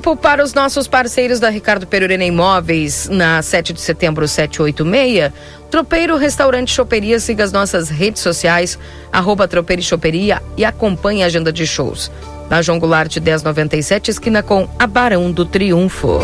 Tempo 0.00 0.16
para 0.16 0.42
os 0.42 0.54
nossos 0.54 0.88
parceiros 0.88 1.38
da 1.38 1.50
Ricardo 1.50 1.86
Perurena 1.86 2.24
Imóveis 2.24 3.06
na 3.10 3.42
7 3.42 3.74
de 3.74 3.82
setembro 3.82 4.26
786. 4.26 5.30
Tropeiro 5.70 6.16
Restaurante 6.16 6.72
Choperia, 6.72 7.20
siga 7.20 7.44
as 7.44 7.52
nossas 7.52 7.90
redes 7.90 8.22
sociais, 8.22 8.78
arroba 9.12 9.46
Tropeiro 9.46 9.80
e 9.80 9.84
Choperia 9.84 10.42
e 10.56 10.64
acompanhe 10.64 11.22
a 11.22 11.26
agenda 11.26 11.52
de 11.52 11.66
shows. 11.66 12.10
Na 12.48 12.62
João 12.62 12.78
Goulart 12.78 13.14
1097, 13.14 14.10
esquina 14.10 14.42
com 14.42 14.66
a 14.78 14.86
do 15.34 15.44
Triunfo. 15.44 16.18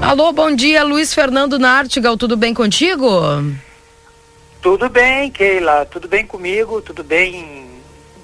Alô, 0.00 0.32
bom 0.32 0.54
dia, 0.54 0.84
Luiz 0.84 1.12
Fernando 1.12 1.58
Nartigal, 1.58 2.16
tudo 2.16 2.36
bem 2.36 2.54
contigo? 2.54 3.08
Tudo 4.62 4.88
bem, 4.88 5.32
Keila, 5.32 5.84
tudo 5.84 6.06
bem 6.06 6.24
comigo, 6.24 6.80
tudo 6.80 7.02
bem, 7.02 7.63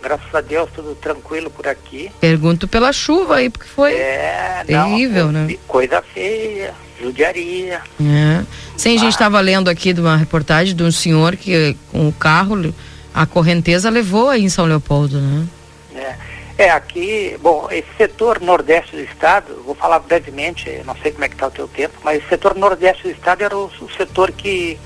graças 0.03 0.35
a 0.35 0.41
Deus, 0.41 0.69
tudo 0.75 0.95
tranquilo 0.95 1.51
por 1.51 1.67
aqui. 1.67 2.11
Pergunto 2.21 2.67
pela 2.67 2.93
chuva 2.93 3.37
aí, 3.37 3.51
porque 3.51 3.69
foi 3.69 3.93
É, 3.95 4.65
terrível, 4.67 5.27
não, 5.27 5.47
né? 5.47 5.57
Coisa 5.67 6.03
feia, 6.03 6.75
judiaria. 7.01 7.81
É. 8.01 8.45
Sim, 8.77 8.97
a 8.97 8.99
gente 8.99 9.13
estava 9.13 9.41
lendo 9.41 9.69
aqui 9.69 9.93
de 9.93 10.01
uma 10.01 10.17
reportagem 10.17 10.75
de 10.75 10.83
um 10.83 10.91
senhor 10.91 11.37
que 11.37 11.77
com 11.93 12.09
o 12.09 12.13
carro, 12.13 12.75
a 13.15 13.27
correnteza 13.27 13.91
levou 13.91 14.29
aí 14.29 14.43
em 14.43 14.49
São 14.49 14.67
Leopoldo, 14.67 15.21
né? 15.21 15.47
É, 15.95 16.65
é, 16.65 16.71
aqui, 16.71 17.37
bom, 17.41 17.69
esse 17.71 17.89
setor 17.97 18.41
nordeste 18.41 18.97
do 18.97 19.03
estado, 19.03 19.63
vou 19.65 19.75
falar 19.75 19.99
brevemente, 20.01 20.83
não 20.85 20.95
sei 20.97 21.13
como 21.13 21.25
é 21.25 21.29
que 21.29 21.35
está 21.35 21.47
o 21.47 21.51
teu 21.51 21.69
tempo, 21.69 21.95
mas 22.03 22.19
esse 22.19 22.29
setor 22.29 22.55
nordeste 22.55 23.05
do 23.05 23.11
estado 23.11 23.43
era 23.43 23.57
o, 23.57 23.67
o 23.67 23.91
setor 23.97 24.31
que 24.33 24.79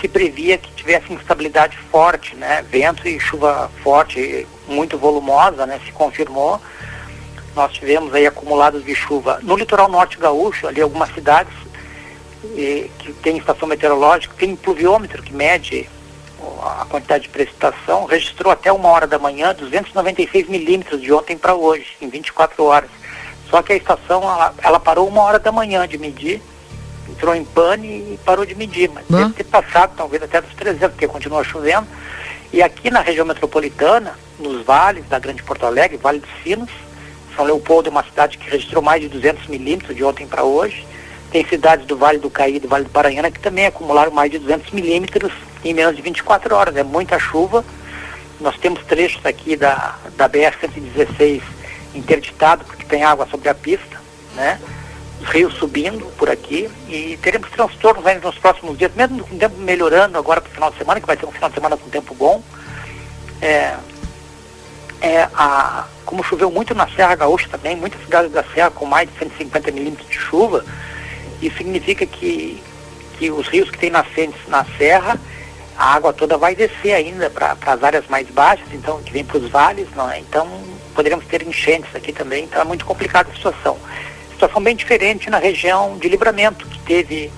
se 0.00 0.08
previa 0.08 0.58
que 0.58 0.70
tivesse 0.72 1.12
instabilidade 1.12 1.78
forte, 1.90 2.34
né? 2.34 2.64
Vento 2.70 3.06
e 3.06 3.20
chuva 3.20 3.70
forte, 3.82 4.46
muito 4.66 4.96
volumosa, 4.98 5.66
né? 5.66 5.80
Se 5.84 5.92
confirmou. 5.92 6.60
Nós 7.54 7.72
tivemos 7.72 8.14
aí 8.14 8.26
acumulados 8.26 8.84
de 8.84 8.94
chuva 8.94 9.38
no 9.42 9.56
litoral 9.56 9.88
norte 9.88 10.16
gaúcho, 10.18 10.66
ali 10.66 10.80
algumas 10.80 11.12
cidades 11.12 11.52
eh, 12.56 12.88
que 12.98 13.12
tem 13.14 13.36
estação 13.36 13.68
meteorológica, 13.68 14.34
tem 14.38 14.56
pluviômetro 14.56 15.22
que 15.22 15.34
mede 15.34 15.88
a 16.62 16.84
quantidade 16.88 17.24
de 17.24 17.28
precipitação, 17.28 18.04
registrou 18.04 18.52
até 18.52 18.72
uma 18.72 18.88
hora 18.88 19.06
da 19.06 19.18
manhã 19.18 19.54
296 19.54 20.48
milímetros 20.48 21.00
de 21.00 21.12
ontem 21.12 21.36
para 21.38 21.54
hoje, 21.54 21.86
em 22.00 22.08
24 22.08 22.64
horas. 22.64 22.90
Só 23.48 23.62
que 23.62 23.72
a 23.72 23.76
estação, 23.76 24.22
ela, 24.22 24.54
ela 24.62 24.80
parou 24.80 25.06
uma 25.06 25.22
hora 25.22 25.38
da 25.38 25.52
manhã 25.52 25.86
de 25.86 25.98
medir, 25.98 26.40
entrou 27.08 27.34
em 27.34 27.44
pane 27.44 27.86
e 28.14 28.18
parou 28.24 28.44
de 28.46 28.54
medir, 28.54 28.90
mas 28.92 29.04
Ah. 29.12 29.18
deve 29.18 29.34
ter 29.34 29.44
passado 29.44 29.92
talvez 29.96 30.22
até 30.22 30.40
dos 30.40 30.52
300, 30.54 30.90
porque 30.92 31.06
continua 31.06 31.44
chovendo. 31.44 31.86
E 32.52 32.62
aqui 32.62 32.90
na 32.90 33.00
região 33.00 33.24
metropolitana, 33.24 34.14
nos 34.38 34.62
vales 34.62 35.08
da 35.08 35.18
Grande 35.18 35.42
Porto 35.42 35.64
Alegre, 35.64 35.96
Vale 35.96 36.18
dos 36.18 36.28
Sinos, 36.42 36.68
São 37.34 37.46
Leopoldo 37.46 37.88
é 37.88 37.90
uma 37.90 38.04
cidade 38.04 38.36
que 38.36 38.50
registrou 38.50 38.82
mais 38.82 39.00
de 39.00 39.08
200 39.08 39.46
milímetros 39.46 39.96
de 39.96 40.04
ontem 40.04 40.26
para 40.26 40.44
hoje. 40.44 40.86
Tem 41.30 41.46
cidades 41.46 41.86
do 41.86 41.96
Vale 41.96 42.18
do 42.18 42.28
Caí 42.28 42.56
e 42.56 42.60
do 42.60 42.68
Vale 42.68 42.84
do 42.84 42.90
Paranhana 42.90 43.30
que 43.30 43.40
também 43.40 43.64
acumularam 43.64 44.12
mais 44.12 44.30
de 44.30 44.38
200 44.38 44.70
milímetros 44.70 45.32
em 45.64 45.72
menos 45.72 45.96
de 45.96 46.02
24 46.02 46.54
horas. 46.54 46.76
É 46.76 46.82
muita 46.82 47.18
chuva. 47.18 47.64
Nós 48.38 48.58
temos 48.58 48.84
trechos 48.84 49.24
aqui 49.24 49.56
da, 49.56 49.96
da 50.14 50.28
BR-116 50.28 51.40
interditado 51.94 52.66
porque 52.66 52.84
tem 52.84 53.02
água 53.02 53.26
sobre 53.30 53.48
a 53.48 53.54
pista, 53.54 53.98
né? 54.34 54.60
Os 55.22 55.28
rios 55.28 55.54
subindo 55.54 56.04
por 56.16 56.28
aqui 56.28 56.68
e 56.88 57.16
teremos 57.22 57.48
transtornos 57.50 58.04
ainda 58.04 58.26
nos 58.26 58.38
próximos 58.38 58.76
dias, 58.76 58.92
mesmo 58.96 59.24
com 59.24 59.36
o 59.36 59.38
tempo 59.38 59.56
melhorando 59.56 60.18
agora 60.18 60.40
para 60.40 60.50
o 60.50 60.52
final 60.52 60.70
de 60.72 60.78
semana, 60.78 61.00
que 61.00 61.06
vai 61.06 61.16
ser 61.16 61.26
um 61.26 61.32
final 61.32 61.48
de 61.48 61.54
semana 61.54 61.76
com 61.76 61.88
tempo 61.88 62.12
bom. 62.12 62.42
É, 63.40 63.76
é, 65.00 65.28
a, 65.34 65.86
como 66.04 66.24
choveu 66.24 66.50
muito 66.50 66.74
na 66.74 66.88
Serra 66.88 67.14
Gaúcha 67.14 67.48
também, 67.48 67.76
muitas 67.76 68.00
cidades 68.02 68.32
da 68.32 68.42
Serra 68.42 68.70
com 68.70 68.84
mais 68.84 69.08
de 69.10 69.18
150 69.18 69.70
milímetros 69.70 70.08
de 70.08 70.18
chuva, 70.18 70.64
isso 71.40 71.56
significa 71.56 72.04
que, 72.04 72.62
que 73.18 73.30
os 73.30 73.46
rios 73.46 73.70
que 73.70 73.78
tem 73.78 73.90
nascentes 73.90 74.40
na 74.48 74.64
Serra, 74.76 75.18
a 75.76 75.94
água 75.94 76.12
toda 76.12 76.36
vai 76.36 76.54
descer 76.54 76.94
ainda 76.94 77.30
para 77.30 77.56
as 77.64 77.82
áreas 77.82 78.06
mais 78.08 78.28
baixas, 78.28 78.66
então 78.72 79.02
que 79.02 79.12
vem 79.12 79.24
para 79.24 79.38
os 79.38 79.48
vales, 79.48 79.88
não 79.96 80.10
é? 80.10 80.18
Então 80.18 80.48
poderemos 80.94 81.24
ter 81.26 81.42
enchentes 81.46 81.94
aqui 81.94 82.12
também, 82.12 82.44
então 82.44 82.60
é 82.60 82.64
muito 82.64 82.84
complicada 82.84 83.30
a 83.30 83.34
situação. 83.34 83.78
Situação 84.42 84.60
bem 84.60 84.74
diferente 84.74 85.30
na 85.30 85.38
região 85.38 85.96
de 85.98 86.08
livramento, 86.08 86.66
que 86.66 86.76
teve 86.80 87.30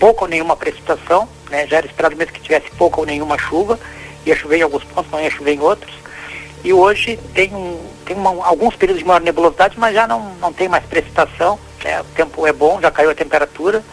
pouca 0.00 0.22
ou 0.22 0.28
nenhuma 0.28 0.56
precipitação, 0.56 1.28
né? 1.48 1.64
já 1.68 1.76
era 1.76 1.86
esperado 1.86 2.16
mesmo 2.16 2.32
que 2.32 2.40
tivesse 2.40 2.68
pouca 2.72 2.98
ou 2.98 3.06
nenhuma 3.06 3.38
chuva, 3.38 3.78
ia 4.26 4.34
chover 4.34 4.58
em 4.58 4.62
alguns 4.62 4.82
pontos, 4.82 5.12
não 5.12 5.20
ia 5.20 5.30
chover 5.30 5.54
em 5.54 5.60
outros. 5.60 5.94
E 6.64 6.72
hoje 6.72 7.16
tem, 7.34 7.54
um, 7.54 7.78
tem 8.04 8.16
uma, 8.16 8.44
alguns 8.44 8.74
períodos 8.74 9.00
de 9.00 9.06
maior 9.06 9.20
nebulosidade, 9.20 9.78
mas 9.78 9.94
já 9.94 10.08
não, 10.08 10.34
não 10.40 10.52
tem 10.52 10.68
mais 10.68 10.84
precipitação, 10.86 11.56
né? 11.84 12.00
o 12.00 12.04
tempo 12.16 12.44
é 12.44 12.52
bom, 12.52 12.80
já 12.80 12.90
caiu 12.90 13.10
a 13.10 13.14
temperatura. 13.14 13.84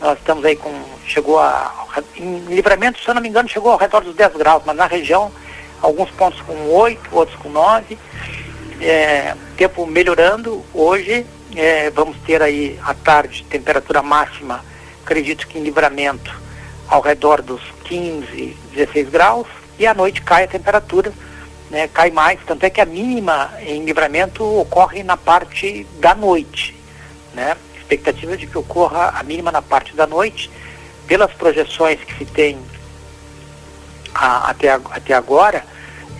Nós 0.00 0.18
estamos 0.18 0.44
aí 0.44 0.56
com, 0.56 0.74
chegou 1.06 1.38
a, 1.38 1.72
em 2.16 2.38
livramento, 2.46 2.98
se 2.98 3.08
eu 3.08 3.14
não 3.14 3.22
me 3.22 3.28
engano, 3.28 3.48
chegou 3.48 3.70
ao 3.70 3.78
redor 3.78 4.00
dos 4.00 4.16
10 4.16 4.32
graus, 4.32 4.64
mas 4.66 4.74
na 4.74 4.88
região, 4.88 5.30
alguns 5.80 6.10
pontos 6.10 6.40
com 6.40 6.68
8, 6.68 7.10
outros 7.12 7.38
com 7.38 7.48
9. 7.48 7.96
É, 8.80 9.36
tempo 9.56 9.86
melhorando, 9.86 10.64
hoje 10.74 11.24
é, 11.54 11.90
vamos 11.90 12.16
ter 12.26 12.42
aí 12.42 12.78
à 12.84 12.94
tarde 12.94 13.44
temperatura 13.48 14.02
máxima, 14.02 14.64
acredito 15.04 15.46
que 15.46 15.58
em 15.58 15.62
livramento, 15.62 16.34
ao 16.88 17.00
redor 17.00 17.42
dos 17.42 17.60
15, 17.84 18.56
16 18.74 19.08
graus, 19.08 19.46
e 19.78 19.86
à 19.86 19.94
noite 19.94 20.20
cai 20.22 20.44
a 20.44 20.48
temperatura, 20.48 21.12
né, 21.70 21.88
cai 21.88 22.10
mais, 22.10 22.38
tanto 22.46 22.64
é 22.64 22.70
que 22.70 22.80
a 22.80 22.84
mínima 22.86 23.50
em 23.60 23.84
livramento 23.84 24.44
ocorre 24.44 25.02
na 25.02 25.16
parte 25.16 25.86
da 25.98 26.14
noite, 26.14 26.76
né? 27.34 27.56
Expectativa 27.78 28.36
de 28.36 28.46
que 28.46 28.58
ocorra 28.58 29.12
a 29.18 29.22
mínima 29.22 29.50
na 29.50 29.62
parte 29.62 29.94
da 29.96 30.06
noite, 30.06 30.50
pelas 31.06 31.32
projeções 31.32 31.98
que 32.04 32.14
se 32.18 32.24
tem 32.26 32.58
a- 34.14 34.50
até, 34.50 34.70
ag- 34.70 34.86
até 34.92 35.14
agora, 35.14 35.64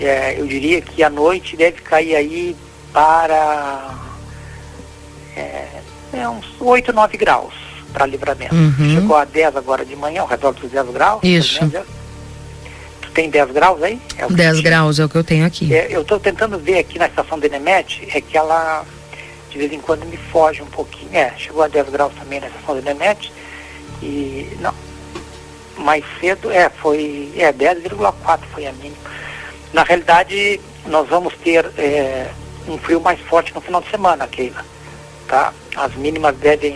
é, 0.00 0.38
eu 0.40 0.46
diria 0.46 0.80
que 0.80 1.02
a 1.02 1.10
noite 1.10 1.56
deve 1.56 1.82
cair 1.82 2.16
aí 2.16 2.56
para 2.92 3.94
é, 5.36 5.66
é 6.14 6.28
uns 6.28 6.46
8, 6.60 6.92
9 6.92 7.16
graus 7.16 7.52
para 7.92 8.06
livramento. 8.06 8.54
Uhum. 8.54 8.94
Chegou 8.94 9.16
a 9.16 9.24
10 9.24 9.56
agora 9.56 9.84
de 9.84 9.94
manhã, 9.96 10.22
ao 10.22 10.26
redor 10.26 10.52
dos 10.52 10.70
10 10.70 10.90
graus. 10.90 11.20
pelo 11.20 11.32
Isso. 11.34 11.60
Tu 13.02 13.10
tem 13.12 13.28
10 13.28 13.50
graus 13.50 13.82
aí? 13.82 14.00
É 14.16 14.24
o 14.24 14.28
que 14.28 14.34
10 14.34 14.56
te- 14.58 14.62
graus 14.62 14.98
é 14.98 15.04
o 15.04 15.08
que 15.08 15.16
eu 15.16 15.24
tenho 15.24 15.44
aqui. 15.44 15.74
é, 15.74 15.88
eu 15.90 16.02
estou 16.02 16.18
tentando 16.18 16.58
ver 16.58 16.78
aqui 16.78 16.98
na 16.98 17.06
estação 17.06 17.38
do 17.38 17.44
Enemete, 17.44 18.08
é 18.12 18.20
que 18.20 18.36
ela 18.36 18.84
de 19.50 19.58
vez 19.58 19.70
em 19.70 19.80
quando 19.80 20.06
me 20.06 20.16
foge 20.16 20.62
um 20.62 20.66
pouquinho. 20.66 21.10
É, 21.12 21.34
chegou 21.36 21.62
a 21.62 21.68
10 21.68 21.90
graus 21.90 22.12
também 22.18 22.40
na 22.40 22.46
estação 22.46 22.74
do 22.74 22.80
Enemete. 22.80 23.30
E 24.02 24.56
não. 24.60 24.72
Mais 25.76 26.02
cedo, 26.20 26.50
é, 26.50 26.70
foi. 26.70 27.32
É, 27.36 27.52
10,4 27.52 28.40
foi 28.52 28.66
a 28.66 28.72
mínima. 28.72 28.96
Na 29.72 29.82
realidade, 29.82 30.58
nós 30.86 31.06
vamos 31.08 31.34
ter 31.44 31.66
é, 31.76 32.28
um 32.68 32.78
frio 32.78 33.00
mais 33.00 33.20
forte 33.20 33.54
no 33.54 33.60
final 33.60 33.80
de 33.82 33.90
semana, 33.90 34.26
Keila. 34.26 34.64
Tá? 35.32 35.50
As 35.74 35.94
mínimas 35.94 36.36
devem, 36.36 36.74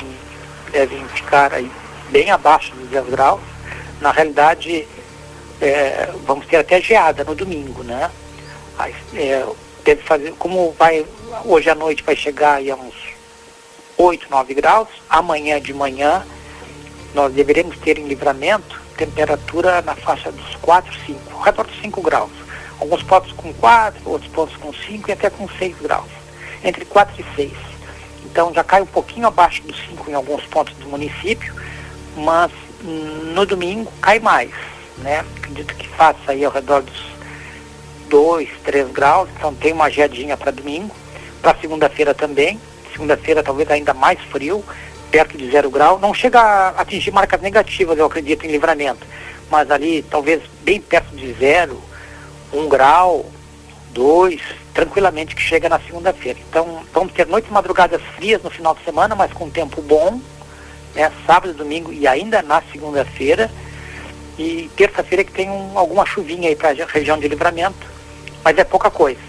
devem 0.72 1.06
ficar 1.09 1.53
aí 1.53 1.71
bem 2.09 2.31
abaixo 2.31 2.75
dos 2.75 2.89
10 2.89 3.11
graus. 3.11 3.43
Na 4.00 4.11
realidade, 4.11 4.89
é, 5.61 6.09
vamos 6.25 6.47
ter 6.47 6.56
até 6.56 6.81
geada 6.81 7.22
no 7.22 7.34
domingo, 7.34 7.83
né? 7.83 8.11
Aí, 8.78 8.94
é, 9.15 9.47
deve 9.85 10.00
fazer, 10.05 10.32
como 10.38 10.75
vai, 10.79 11.05
hoje 11.44 11.69
à 11.69 11.75
noite 11.75 12.03
vai 12.03 12.17
chegar 12.17 12.55
aí 12.55 12.70
a 12.70 12.76
uns 12.76 12.94
8, 13.99 14.26
9 14.31 14.55
graus, 14.55 14.88
amanhã 15.11 15.61
de 15.61 15.75
manhã 15.75 16.25
nós 17.12 17.35
deveremos 17.35 17.79
ter 17.81 17.99
em 17.99 18.08
livramento 18.08 18.81
temperatura 18.97 19.82
na 19.82 19.94
faixa 19.94 20.32
dos 20.32 20.55
4, 20.62 20.91
5, 21.05 21.20
ao 21.35 21.43
redor 21.43 21.67
dos 21.67 21.79
5 21.82 22.00
graus. 22.00 22.32
Alguns 22.81 23.03
pontos 23.03 23.32
com 23.32 23.53
4, 23.53 24.00
outros 24.11 24.32
pontos 24.32 24.56
com 24.56 24.73
5 24.73 25.11
e 25.11 25.12
até 25.12 25.29
com 25.29 25.47
6 25.47 25.76
graus. 25.82 26.08
Entre 26.64 26.87
4 26.87 27.20
e 27.20 27.37
6. 27.37 27.75
Então 28.31 28.52
já 28.52 28.62
cai 28.62 28.82
um 28.82 28.87
pouquinho 28.87 29.26
abaixo 29.26 29.62
dos 29.62 29.76
5 29.88 30.11
em 30.11 30.14
alguns 30.14 30.44
pontos 30.44 30.75
do 30.75 30.88
município, 30.88 31.55
mas 32.17 32.50
no 32.82 33.46
domingo 33.46 33.90
cai 34.00 34.19
mais. 34.19 34.50
Né? 34.99 35.25
Acredito 35.38 35.75
que 35.75 35.88
faça 35.88 36.19
aí 36.32 36.44
ao 36.44 36.52
redor 36.52 36.82
dos 36.82 37.06
2, 38.08 38.49
3 38.64 38.90
graus, 38.90 39.28
então 39.37 39.55
tem 39.55 39.73
uma 39.73 39.90
geadinha 39.90 40.37
para 40.37 40.50
domingo. 40.50 40.94
Para 41.40 41.55
segunda-feira 41.61 42.14
também. 42.14 42.61
Segunda-feira 42.93 43.43
talvez 43.43 43.70
ainda 43.70 43.93
mais 43.93 44.19
frio, 44.31 44.64
perto 45.11 45.37
de 45.37 45.50
zero 45.50 45.70
grau. 45.70 45.99
Não 45.99 46.14
chega 46.14 46.40
a 46.40 46.69
atingir 46.81 47.11
marcas 47.11 47.40
negativas, 47.40 47.99
eu 47.99 48.06
acredito, 48.06 48.44
em 48.44 48.50
livramento. 48.50 49.06
Mas 49.50 49.70
ali 49.70 50.02
talvez 50.02 50.43
bem 50.62 50.81
perto 50.81 51.14
de 51.14 51.32
zero, 51.34 51.81
um 52.52 52.69
grau, 52.69 53.26
2, 53.90 54.40
tranquilamente 54.76 55.34
que 55.34 55.40
chega 55.40 55.70
na 55.70 55.81
segunda-feira. 55.81 56.38
Então 56.50 56.82
vamos 56.93 57.14
ter 57.14 57.26
noites 57.26 57.50
e 57.50 57.52
madrugadas 57.52 58.02
frias 58.14 58.43
no 58.43 58.50
final 58.50 58.75
de 58.75 58.84
semana, 58.84 59.14
mas 59.14 59.32
com 59.32 59.49
tempo 59.49 59.81
bom, 59.81 60.20
né, 60.94 61.11
sábado, 61.26 61.55
domingo 61.55 61.90
e 61.90 62.06
ainda 62.06 62.43
na 62.43 62.62
segunda-feira. 62.70 63.50
E 64.38 64.70
terça-feira 64.76 65.25
que 65.25 65.32
tem 65.32 65.49
um, 65.49 65.78
alguma 65.78 66.05
chuvinha 66.05 66.50
aí 66.50 66.55
para 66.55 66.69
a 66.69 66.87
região 66.87 67.19
de 67.19 67.26
livramento, 67.26 67.87
mas 68.44 68.58
é 68.58 68.64
pouca 68.64 68.90
coisa. 68.90 69.20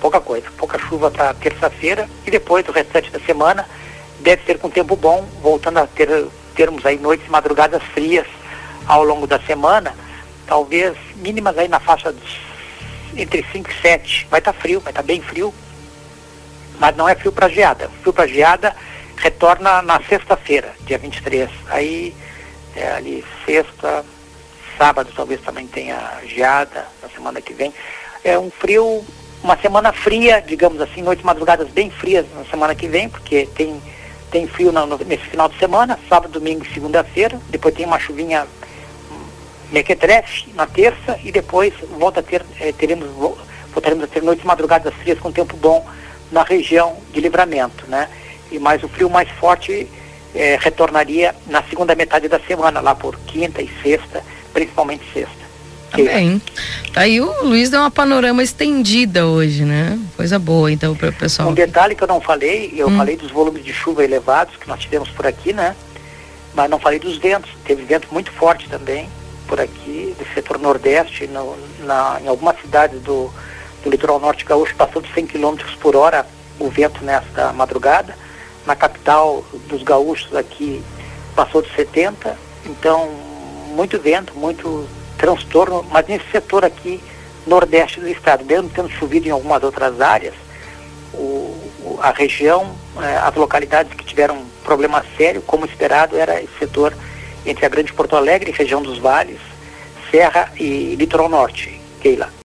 Pouca 0.00 0.18
coisa, 0.18 0.46
pouca 0.56 0.78
chuva 0.78 1.10
para 1.10 1.34
terça-feira 1.34 2.08
e 2.26 2.30
depois 2.30 2.66
o 2.66 2.72
restante 2.72 3.10
da 3.10 3.20
semana 3.20 3.68
deve 4.20 4.44
ser 4.44 4.58
com 4.58 4.70
tempo 4.70 4.96
bom, 4.96 5.28
voltando 5.42 5.78
a 5.78 5.86
ter 5.86 6.26
termos 6.56 6.86
aí 6.86 6.96
noites 6.96 7.26
e 7.26 7.30
madrugadas 7.30 7.82
frias 7.82 8.26
ao 8.86 9.04
longo 9.04 9.26
da 9.26 9.38
semana, 9.40 9.94
talvez 10.46 10.96
mínimas 11.16 11.58
aí 11.58 11.68
na 11.68 11.80
faixa 11.80 12.10
dos 12.10 12.53
entre 13.16 13.44
5 13.52 13.70
e 13.70 13.82
7. 13.82 14.26
Vai 14.30 14.40
estar 14.40 14.52
tá 14.52 14.58
frio, 14.58 14.80
vai 14.80 14.90
estar 14.90 15.02
tá 15.02 15.06
bem 15.06 15.20
frio, 15.20 15.52
mas 16.78 16.96
não 16.96 17.08
é 17.08 17.14
frio 17.14 17.32
para 17.32 17.48
geada. 17.48 17.90
Frio 18.00 18.12
para 18.12 18.26
geada 18.26 18.74
retorna 19.16 19.80
na 19.82 20.00
sexta-feira, 20.02 20.74
dia 20.86 20.98
23. 20.98 21.48
Aí 21.68 22.14
é, 22.76 22.92
ali 22.92 23.24
sexta, 23.44 24.04
sábado 24.76 25.10
talvez 25.14 25.40
também 25.40 25.66
tenha 25.66 26.18
geada 26.26 26.86
na 27.02 27.08
semana 27.08 27.40
que 27.40 27.54
vem. 27.54 27.72
É 28.22 28.38
um 28.38 28.50
frio, 28.50 29.04
uma 29.42 29.56
semana 29.56 29.92
fria, 29.92 30.40
digamos 30.40 30.80
assim, 30.80 31.02
noites 31.02 31.24
madrugadas 31.24 31.68
bem 31.68 31.90
frias 31.90 32.26
na 32.34 32.44
semana 32.44 32.74
que 32.74 32.88
vem, 32.88 33.08
porque 33.08 33.46
tem 33.54 33.80
tem 34.30 34.48
frio 34.48 34.72
no, 34.72 34.98
nesse 34.98 35.26
final 35.26 35.48
de 35.48 35.56
semana, 35.60 35.96
sábado, 36.08 36.32
domingo 36.32 36.64
e 36.64 36.74
segunda-feira. 36.74 37.40
Depois 37.50 37.72
tem 37.72 37.86
uma 37.86 38.00
chuvinha 38.00 38.48
mequetrefe 39.74 40.46
na 40.54 40.66
terça 40.66 41.18
e 41.24 41.32
depois 41.32 41.74
volta 41.98 42.20
a 42.20 42.22
ter, 42.22 42.44
eh, 42.60 42.72
teremos, 42.72 43.08
voltaremos 43.72 44.04
a 44.04 44.06
ter 44.06 44.22
noites 44.22 44.44
madrugadas 44.44 44.94
frias 44.94 45.18
com 45.18 45.32
tempo 45.32 45.56
bom 45.56 45.84
na 46.30 46.44
região 46.44 46.96
de 47.12 47.20
livramento, 47.20 47.84
né? 47.88 48.08
E 48.52 48.58
mais 48.58 48.82
o 48.84 48.88
frio 48.88 49.10
mais 49.10 49.28
forte 49.30 49.88
eh, 50.32 50.56
retornaria 50.60 51.34
na 51.48 51.62
segunda 51.64 51.94
metade 51.96 52.28
da 52.28 52.38
semana, 52.38 52.80
lá 52.80 52.94
por 52.94 53.18
quinta 53.26 53.60
e 53.60 53.68
sexta, 53.82 54.22
principalmente 54.52 55.04
sexta. 55.12 55.44
Tá 55.90 55.98
bem. 55.98 56.40
Aí 56.94 57.20
o 57.20 57.44
Luiz 57.44 57.70
deu 57.70 57.80
uma 57.80 57.90
panorama 57.90 58.42
estendida 58.42 59.26
hoje, 59.26 59.64
né? 59.64 59.98
Coisa 60.16 60.38
boa, 60.38 60.70
então, 60.70 60.94
para 60.94 61.10
o 61.10 61.12
pessoal. 61.12 61.48
Um 61.48 61.54
detalhe 61.54 61.94
que 61.94 62.02
eu 62.02 62.08
não 62.08 62.20
falei, 62.20 62.72
eu 62.76 62.88
hum. 62.88 62.96
falei 62.96 63.16
dos 63.16 63.30
volumes 63.30 63.64
de 63.64 63.72
chuva 63.72 64.04
elevados 64.04 64.56
que 64.56 64.68
nós 64.68 64.80
tivemos 64.80 65.08
por 65.10 65.26
aqui, 65.26 65.52
né? 65.52 65.74
Mas 66.54 66.70
não 66.70 66.78
falei 66.78 67.00
dos 67.00 67.16
ventos. 67.18 67.50
Teve 67.64 67.82
vento 67.84 68.08
muito 68.12 68.30
forte 68.32 68.68
também 68.68 69.08
por 69.54 69.60
aqui, 69.60 70.16
do 70.18 70.34
setor 70.34 70.58
nordeste, 70.58 71.28
no, 71.28 71.56
na, 71.84 72.18
em 72.20 72.26
algumas 72.26 72.60
cidades 72.60 73.00
do, 73.02 73.32
do 73.84 73.88
litoral 73.88 74.18
norte 74.18 74.44
gaúcho, 74.44 74.74
passou 74.74 75.00
de 75.00 75.12
100 75.14 75.28
km 75.28 75.54
por 75.80 75.94
hora 75.94 76.26
o 76.58 76.68
vento 76.68 77.04
nesta 77.04 77.52
madrugada. 77.52 78.16
Na 78.66 78.74
capital 78.74 79.44
dos 79.68 79.84
gaúchos 79.84 80.34
aqui 80.34 80.82
passou 81.36 81.62
de 81.62 81.72
70, 81.72 82.36
então 82.66 83.08
muito 83.76 83.96
vento, 84.00 84.34
muito 84.34 84.88
transtorno, 85.16 85.86
mas 85.88 86.04
nesse 86.08 86.28
setor 86.32 86.64
aqui 86.64 87.00
nordeste 87.46 88.00
do 88.00 88.08
estado, 88.08 88.44
mesmo 88.44 88.68
tendo 88.68 88.90
chovido 88.90 89.28
em 89.28 89.30
algumas 89.30 89.62
outras 89.62 90.00
áreas, 90.00 90.34
o, 91.12 91.96
a 92.02 92.10
região, 92.10 92.74
eh, 93.00 93.20
as 93.22 93.36
localidades 93.36 93.94
que 93.94 94.04
tiveram 94.04 94.42
problema 94.64 95.04
sério, 95.16 95.40
como 95.42 95.64
esperado, 95.64 96.16
era 96.16 96.42
esse 96.42 96.58
setor 96.58 96.92
entre 97.46 97.66
a 97.66 97.68
Grande 97.68 97.92
Porto 97.92 98.16
Alegre, 98.16 98.50
região 98.50 98.82
dos 98.82 98.98
vales, 98.98 99.38
Serra 100.10 100.52
e 100.58 100.94
Litoral 100.96 101.28
Norte. 101.28 101.80
Keila. 102.00 102.28